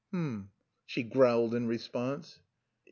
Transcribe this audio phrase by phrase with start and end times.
[0.09, 0.49] "H'm!"
[0.87, 2.39] she growled in response.